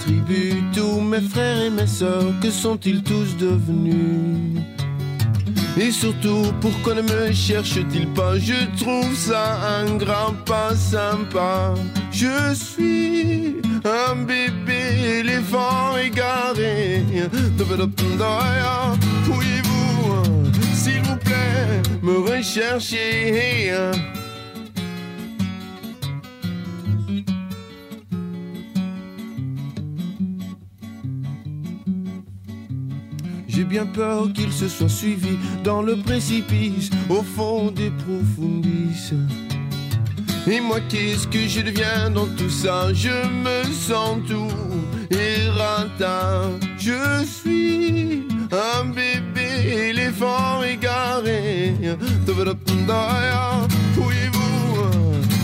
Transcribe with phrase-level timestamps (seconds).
[0.00, 4.62] tribu, tous mes frères et mes sœurs, que sont-ils tous devenus?
[5.80, 8.36] Et surtout, pourquoi ne me cherche-t-il pas?
[8.38, 11.74] Je trouve ça un grand pas sympa.
[12.10, 17.04] Je suis un bébé éléphant égaré.
[19.28, 20.24] Oui, vous,
[20.74, 23.72] s'il vous plaît, me recherchez.
[33.68, 39.12] Bien peur qu'il se soit suivi dans le précipice, au fond des profondis.
[40.50, 42.92] Et moi, qu'est-ce que je deviens dans tout ça?
[42.94, 44.48] Je me sens tout
[45.10, 46.50] errata.
[46.78, 51.74] Je suis un bébé éléphant égaré.
[53.94, 54.90] Pouvez-vous,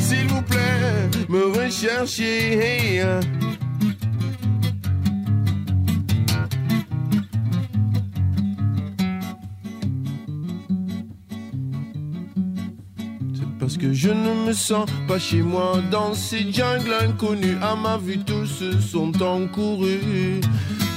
[0.00, 3.02] s'il vous plaît, me rechercher?
[13.92, 17.56] Je ne me sens pas chez moi dans ces jungles inconnues.
[17.62, 20.40] À ma vue, tous sont encourus.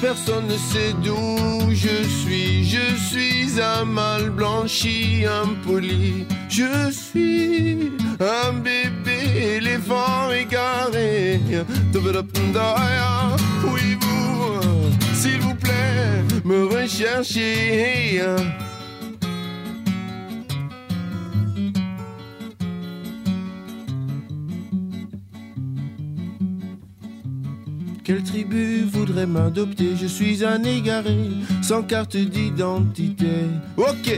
[0.01, 1.37] Personne ne sait d'où
[1.71, 2.63] je suis.
[2.63, 6.25] Je suis un mal blanchi, impoli.
[6.49, 11.39] Je suis un bébé éléphant égaré.
[13.73, 18.21] Oui, vous, s'il vous plaît, me recherchez.
[28.07, 29.97] Quelle tribu voudrait m'adopter?
[30.01, 31.27] Je suis un égaré,
[31.61, 33.49] sans carte d'identité.
[33.75, 34.09] Ok,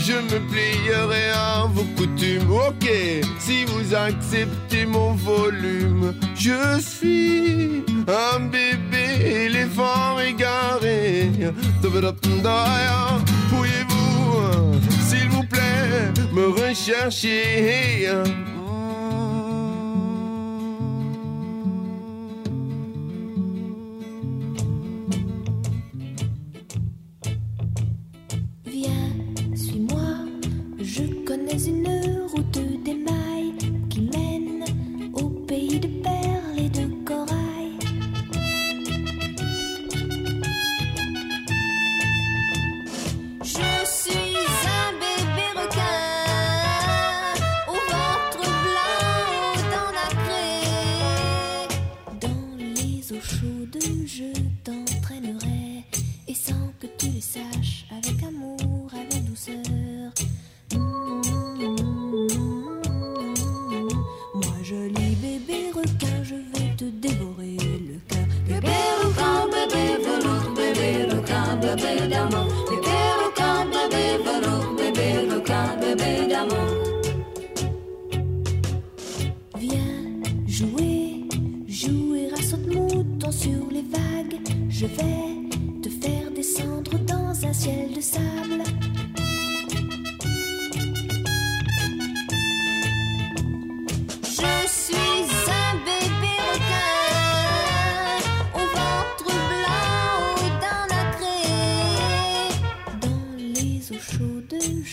[0.00, 2.50] je me plierai à vos coutumes.
[2.50, 2.90] Ok,
[3.38, 11.30] si vous acceptez mon volume, je suis un bébé éléphant égaré.
[13.50, 18.08] Pourriez-vous, s'il vous plaît, me rechercher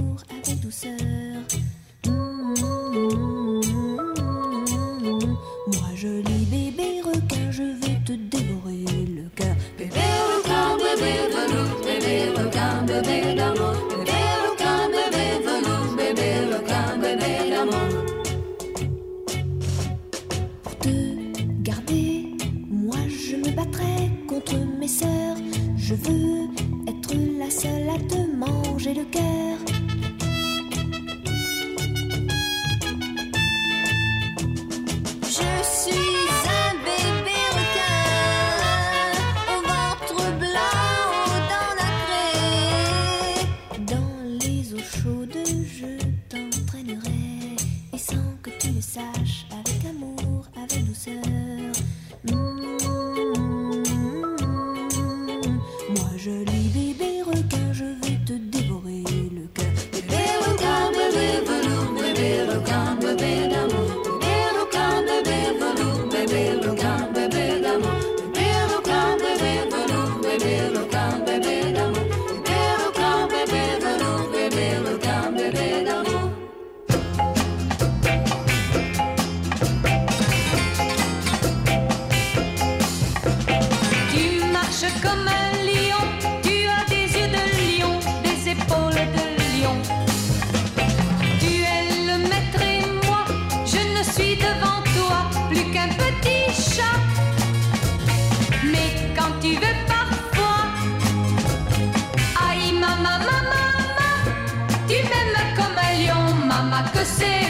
[107.05, 107.43] Je suis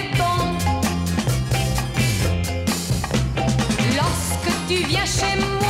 [4.92, 5.63] la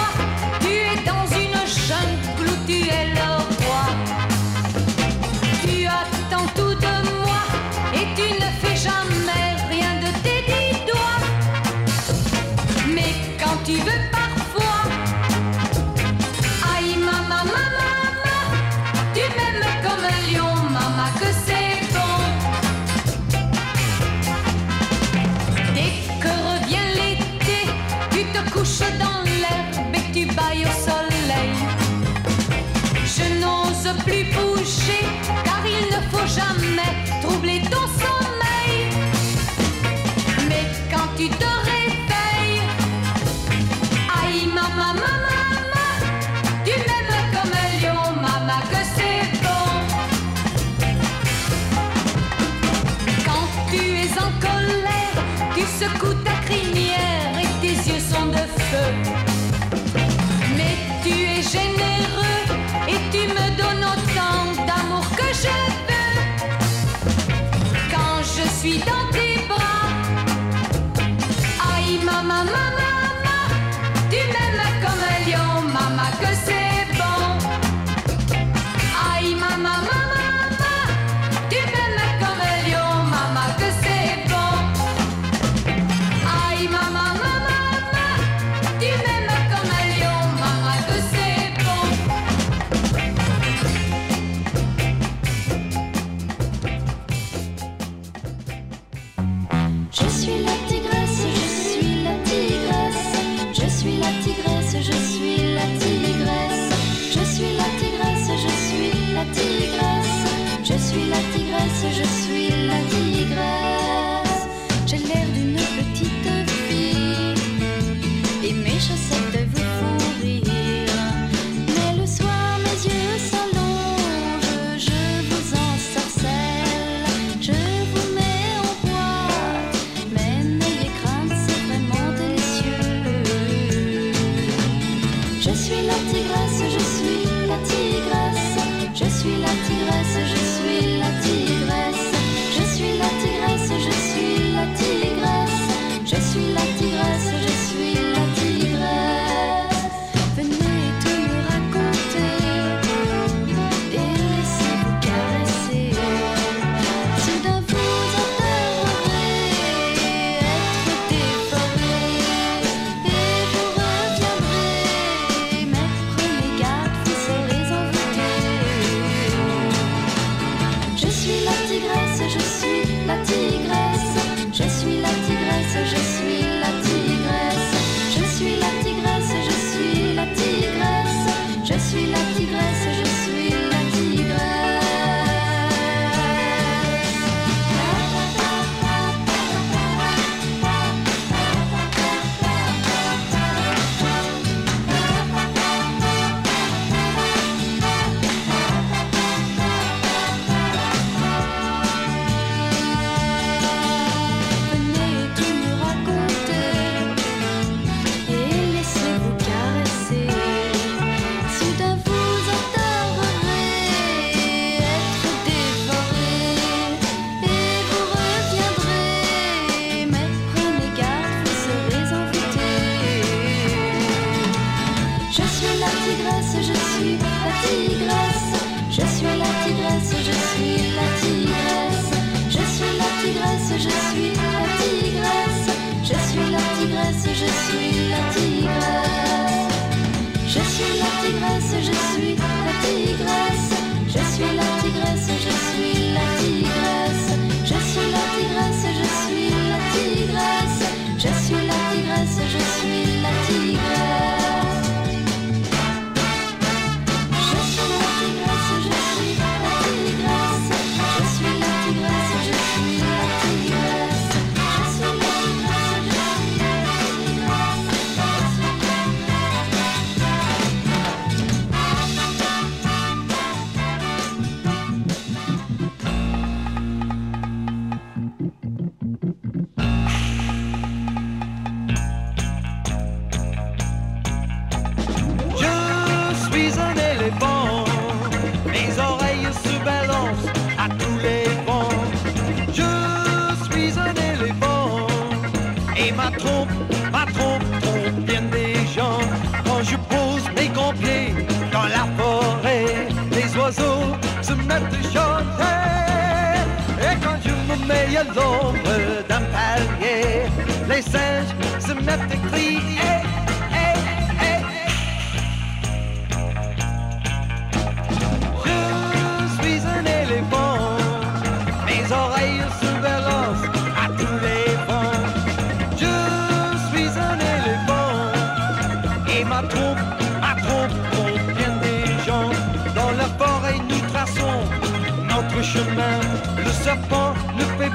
[308.36, 310.48] l'ombre d'un palier,
[310.90, 313.02] les singes se mettent à crier.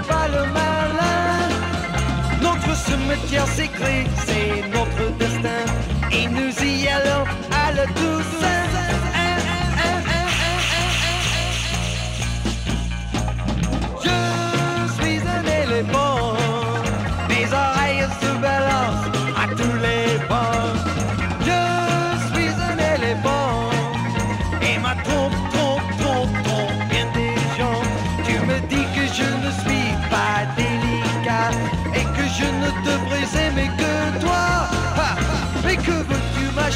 [0.09, 1.49] pas le malin.
[2.43, 3.71] Notre cimetière c'est
[4.27, 5.65] c'est notre destin.
[6.11, 7.25] Et nous y allons
[7.65, 8.68] à la Toussaint.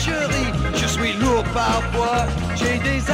[0.02, 0.52] boucherie.
[0.74, 3.10] Je suis lourd parfois, j'ai des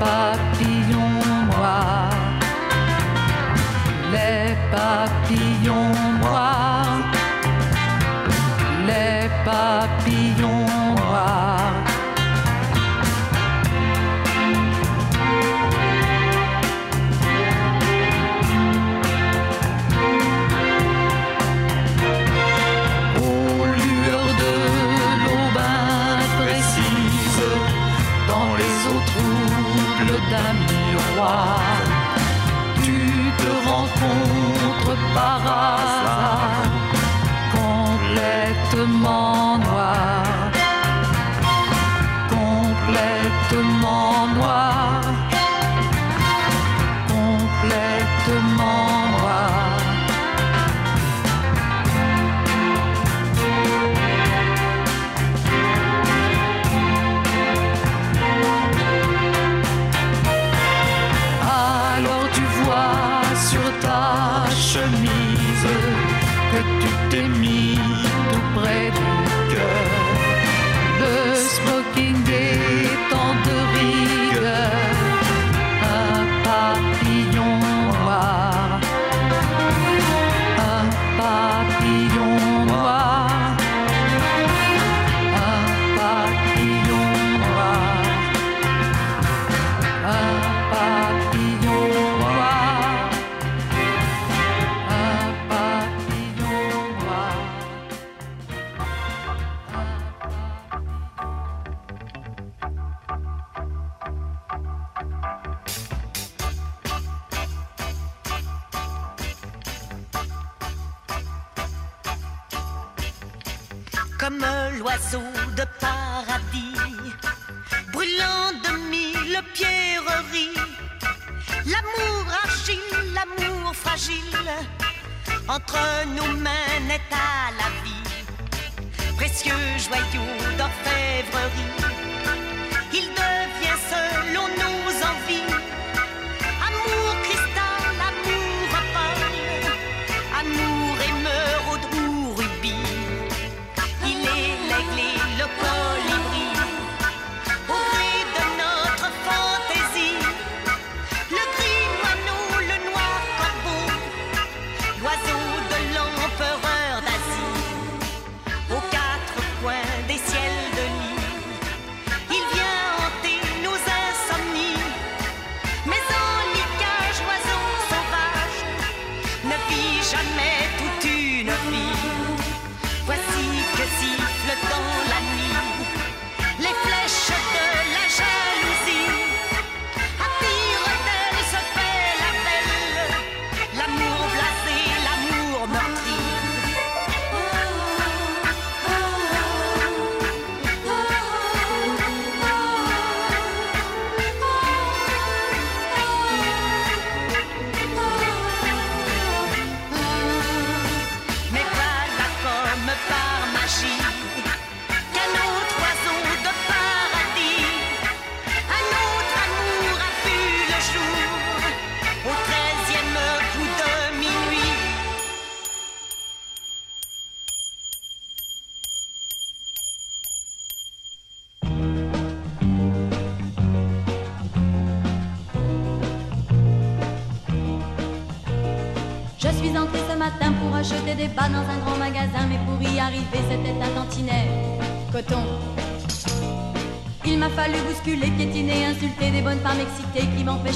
[0.00, 2.10] papillons noirs,
[4.12, 7.04] les papillons noirs,
[8.86, 10.69] les papillons
[35.14, 36.62] par hasard,
[37.52, 39.58] complètement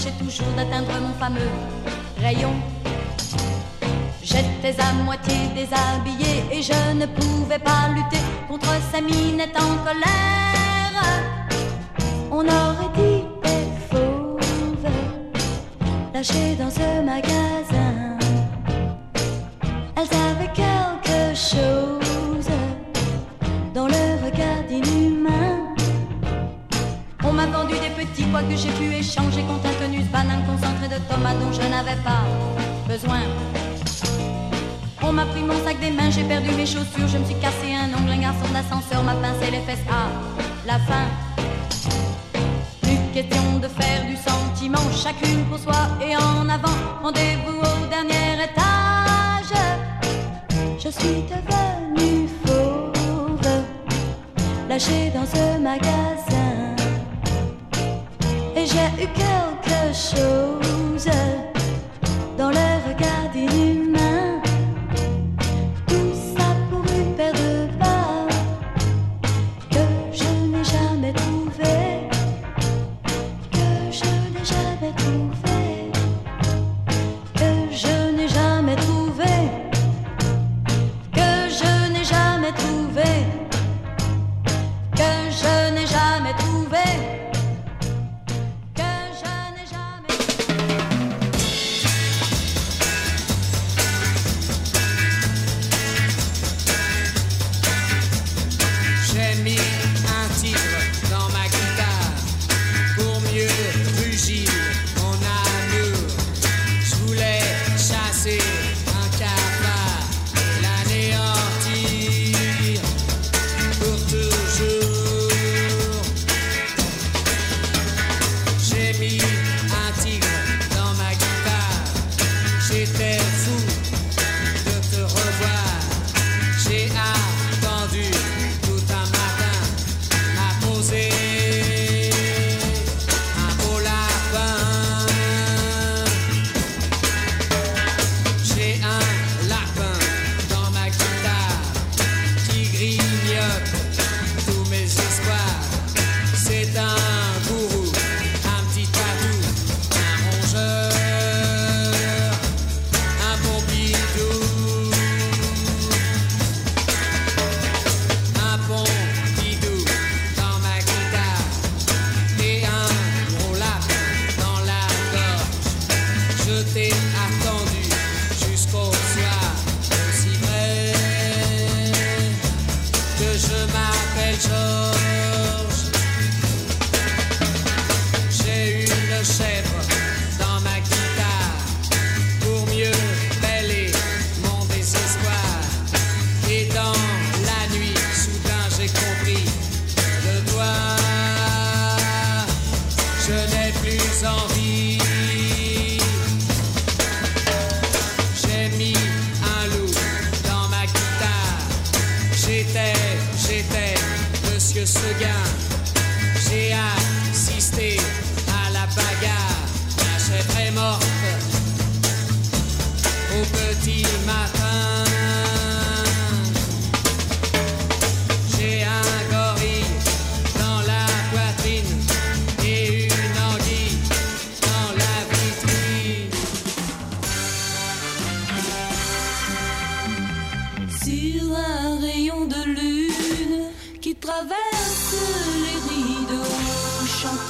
[0.05, 1.51] J'empêchais toujours d'atteindre mon fameux
[2.21, 2.53] rayon.
[4.23, 10.64] J'étais à moitié déshabillée et je ne pouvais pas lutter contre sa minette en colère.
[28.57, 32.25] j'ai pu échanger contre un tenus banane concentré de tomates dont je n'avais pas
[32.89, 33.21] besoin.
[35.03, 37.75] On m'a pris mon sac des mains, j'ai perdu mes chaussures, je me suis cassé
[37.75, 40.07] un ongle, un garçon d'ascenseur m'a pincé les fesses à
[40.67, 41.07] la fin.
[42.83, 46.79] Plus question de faire du sentiment, chacune pour soi et en avant.
[47.03, 49.55] Rendez-vous au dernier étage.
[50.79, 53.41] Je suis devenue fauve,
[54.69, 56.24] lâchée dans ce magasin.
[58.75, 61.09] J'ai eu quelque chose
[62.37, 63.94] dans le regard d'une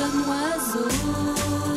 [0.05, 1.74] comme oiseau.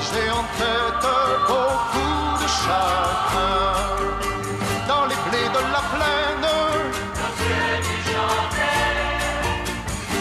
[0.00, 1.08] j'ai en tête
[1.48, 3.72] beaucoup de chacun.
[4.88, 6.48] Dans les blés de la plaine,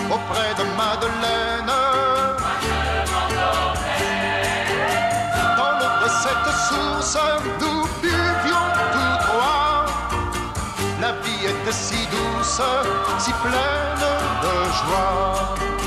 [0.09, 1.73] auprès de Madeleine,
[5.57, 7.17] dans l'eau de cette source,
[7.61, 9.85] nous buvions tous trois.
[10.99, 12.61] La vie était si douce,
[13.19, 14.05] si pleine
[14.43, 15.80] de joie.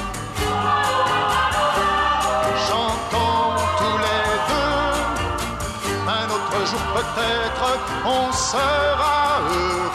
[6.66, 9.93] jour peut-être on sera heureux.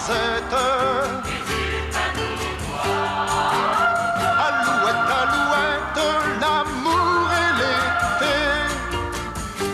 [0.00, 0.56] cassette.
[4.46, 6.02] Alouette, alouette,
[6.40, 8.36] l'amour et l'été,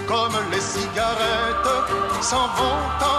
[0.07, 1.74] comme les cigarettes
[2.20, 3.15] s'en vont en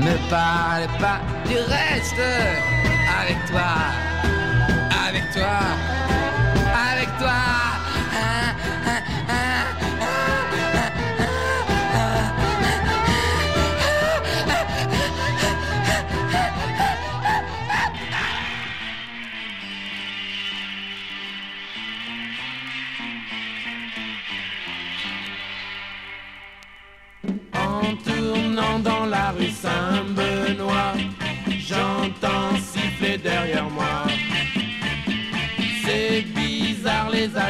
[0.00, 2.22] Ne parle pas du reste.
[3.20, 3.70] Avec toi,
[5.08, 5.58] avec toi,
[6.92, 7.77] avec toi.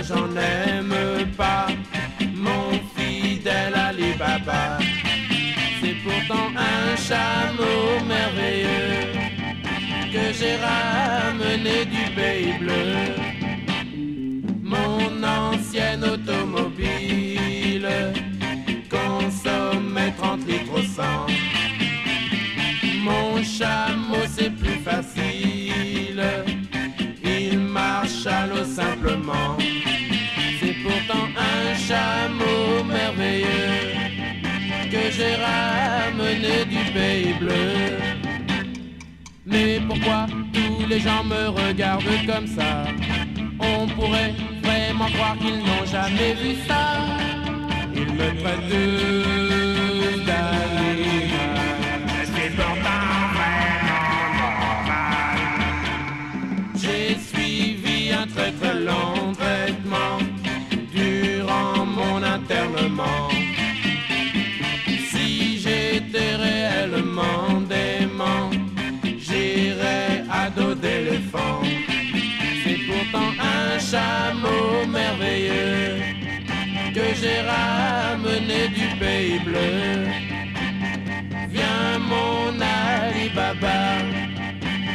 [0.09, 0.94] j'en aime
[1.36, 1.66] pas,
[2.34, 4.78] mon fidèle Alibaba.
[5.80, 9.12] C'est pourtant un chameau merveilleux
[10.12, 12.88] que j'ai ramené du pays bleu.
[14.62, 17.88] Mon ancienne automobile
[18.90, 21.02] consommait 30 litres au 100.
[23.02, 25.27] Mon chameau c'est plus facile.
[36.93, 37.99] Pays bleu.
[39.47, 42.84] Mais pourquoi tous les gens me regardent comme ça?
[43.61, 46.84] On pourrait vraiment croire qu'ils n'ont jamais vu ça.
[47.95, 51.59] Ils me traitent de d'animal.
[56.80, 60.18] J'ai suivi un très très long traitement
[60.95, 63.27] durant mon internement.
[77.20, 80.06] J'ai ramené du pays bleu.
[81.50, 83.98] Viens mon Ali Baba,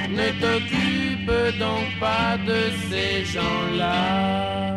[0.09, 2.59] ne t'occupe donc pas de
[2.89, 4.75] ces gens-là.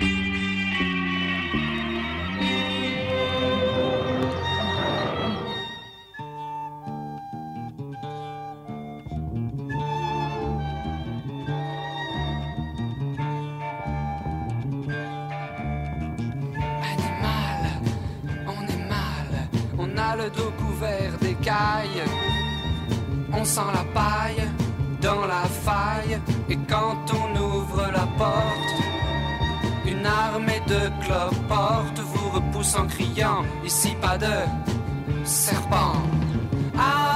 [23.33, 24.49] On sent la paille
[25.01, 26.19] dans la faille,
[26.49, 28.73] et quand on ouvre la porte,
[29.87, 34.27] une armée de cloportes vous repousse en criant, ici pas de
[35.25, 36.03] serpent.
[36.75, 37.16] Animal,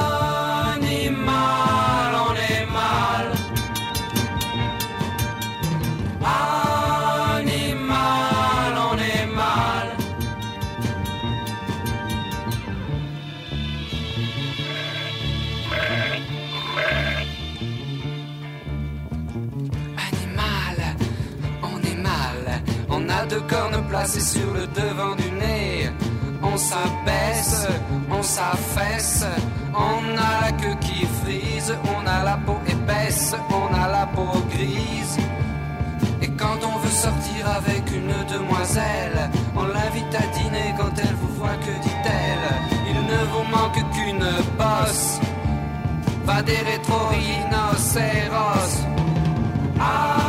[24.01, 25.91] placées sur le devant du nez.
[26.43, 27.67] On s'abaisse,
[28.11, 29.27] on s'affaisse.
[29.75, 31.75] On a la queue qui frise.
[31.95, 35.19] On a la peau épaisse, on a la peau grise.
[36.23, 39.21] Et quand on veut sortir avec une demoiselle,
[39.55, 42.49] on l'invite à dîner quand elle vous voit, que dit-elle?
[42.91, 44.29] Il ne vous manque qu'une
[44.61, 45.11] bosse.
[46.25, 48.75] Va des rétro-rhinocéros.
[49.79, 50.20] Animal,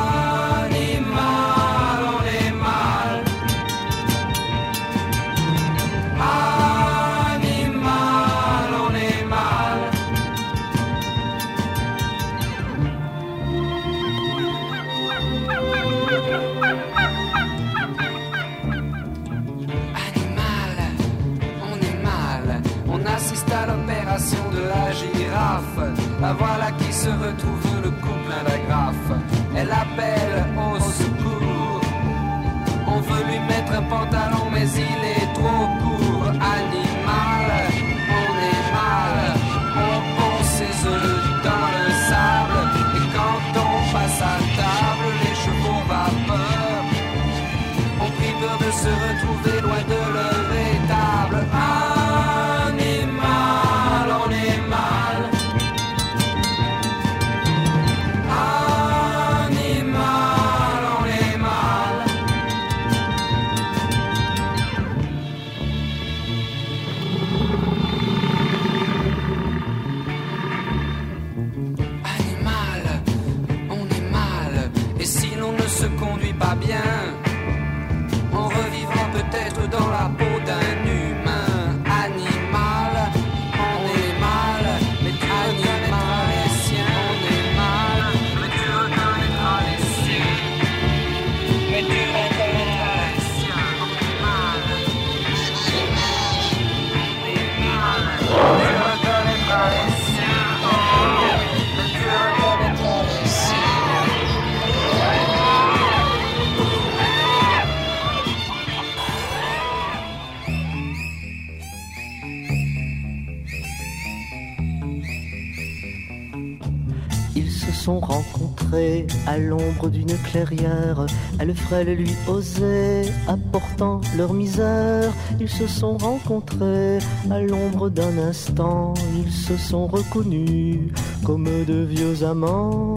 [117.81, 121.07] sont rencontrés à l'ombre d'une clairière.
[121.39, 125.11] Elle frêle lui osait, apportant leur misère.
[125.39, 126.99] Ils se sont rencontrés
[127.31, 128.93] à l'ombre d'un instant.
[129.17, 130.91] Ils se sont reconnus
[131.25, 132.93] comme de vieux amants.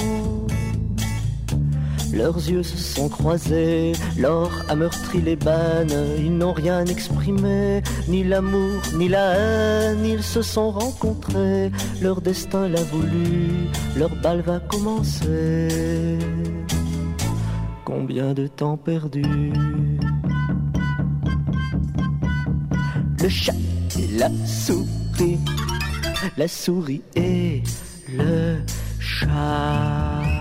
[2.15, 8.23] Leurs yeux se sont croisés, l'or a meurtri les bannes, ils n'ont rien exprimé, ni
[8.23, 14.61] l'amour, ni la haine, ils se sont rencontrés, leur destin l'a voulu, leur bal va
[14.61, 16.19] commencer.
[17.85, 19.25] Combien de temps perdu?
[23.21, 23.55] Le chat
[23.99, 25.39] et la souris,
[26.37, 27.63] la souris et
[28.09, 28.59] le
[29.01, 30.34] chat.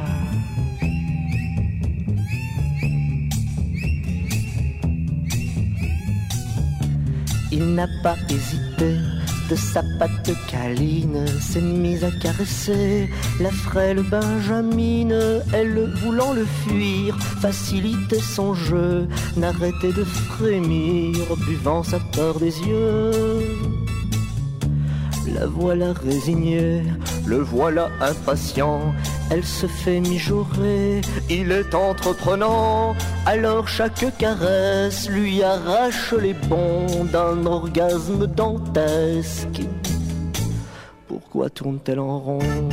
[7.56, 8.97] Il n'a pas hésité,
[9.47, 13.08] de sa patte câline s'est mise à caresser
[13.39, 15.43] la frêle Benjamine.
[15.54, 23.12] Elle, voulant le fuir, facilitait son jeu, n'arrêtait de frémir, buvant sa peur des yeux.
[25.36, 26.82] La voilà résignée,
[27.28, 28.82] le voilà impatient.
[29.32, 32.95] Elle se fait mijorer, il est entreprenant.
[33.26, 39.61] Alors chaque caresse lui arrache les bons d'un orgasme dantesque.
[41.07, 42.69] Pourquoi tourne-t-elle en rond?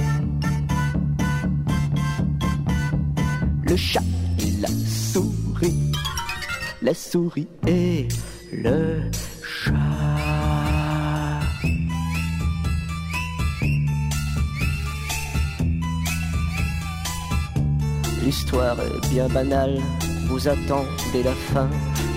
[3.62, 4.02] Le chat
[4.38, 5.92] et la souris,
[6.82, 8.08] la souris et
[8.52, 9.00] le
[18.30, 19.80] L'histoire est bien banale,
[20.28, 21.68] vous attend la fin.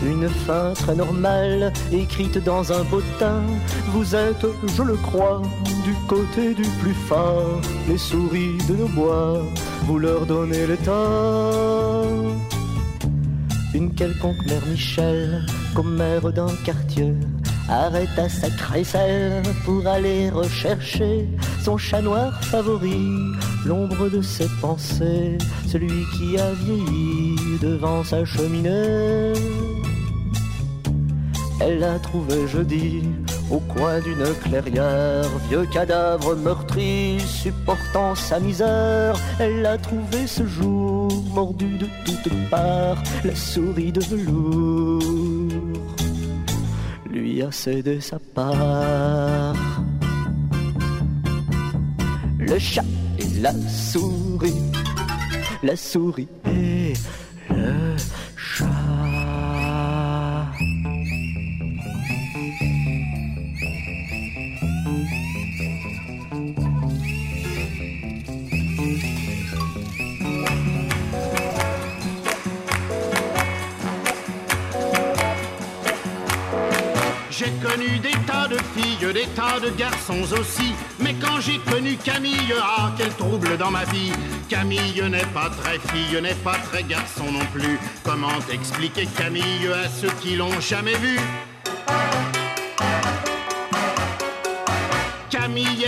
[0.05, 3.41] Une fin très normale, écrite dans un bottin.
[3.87, 4.45] Vous êtes,
[4.77, 5.41] je le crois,
[5.83, 7.59] du côté du plus fort.
[7.87, 9.41] Les souris de nos bois,
[9.87, 12.37] vous leur donnez le temps.
[13.73, 15.43] Une quelconque mère Michel,
[15.73, 17.15] comme mère d'un quartier,
[17.69, 21.27] arrêta sa crécelle pour aller rechercher
[21.63, 23.17] son chat noir favori,
[23.65, 25.37] l'ombre de ses pensées,
[25.67, 29.33] celui qui a vieilli devant sa cheminée.
[31.59, 33.03] Elle l'a trouvé jeudi
[33.49, 39.15] au coin d'une clairière, vieux cadavre meurtri supportant sa misère.
[39.39, 45.32] Elle l'a trouvé ce jour, mordu de toutes parts, la souris de velours
[47.41, 49.55] a cédé sa part.
[52.39, 52.85] Le chat
[53.17, 54.61] et la souris,
[55.63, 56.93] la souris et
[57.49, 57.95] le
[77.73, 80.73] connu des tas de filles, des tas de garçons aussi.
[80.99, 84.11] Mais quand j'ai connu Camille, ah, quel trouble dans ma vie.
[84.49, 87.79] Camille n'est pas très fille, n'est pas très garçon non plus.
[88.03, 91.19] Comment expliquer Camille à ceux qui l'ont jamais vue?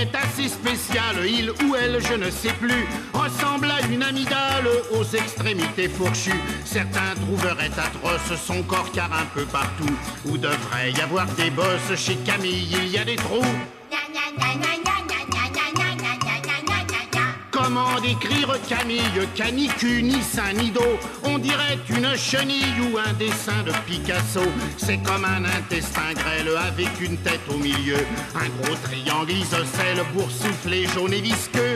[0.05, 5.03] Est assez spéciale, il ou elle, je ne sais plus, ressemble à une amygdale aux
[5.03, 6.41] extrémités fourchues.
[6.63, 9.95] Certains trouveraient atroce son corps car un peu partout,
[10.25, 13.41] où devrait y avoir des bosses, chez Camille il y a des trous.
[17.75, 19.01] Comment décrire Camille
[19.35, 24.39] Canicu, ni sein, ni dos On dirait une chenille ou un dessin de Picasso.
[24.77, 27.97] C'est comme un intestin grêle avec une tête au milieu.
[28.33, 31.74] Un gros triangle isocèle boursouflé, jaune et visqueux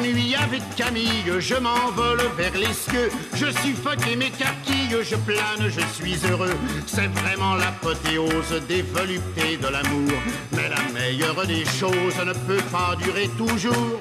[0.00, 3.10] Nuit avec Camille, je m'envole vers les cieux.
[3.34, 6.54] Je suffoque et m'écarquille, je plane, je suis heureux.
[6.86, 10.12] C'est vraiment l'apothéose des voluptés de l'amour.
[10.52, 14.00] Mais la meilleure des choses ne peut pas durer toujours.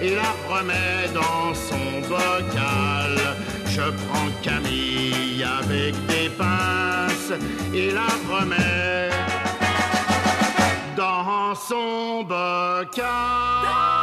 [0.00, 3.36] Et la remets dans son bocal.
[3.66, 7.32] Je prends Camille avec des pinces
[7.74, 9.10] et la remets
[10.96, 13.99] dans son bocal.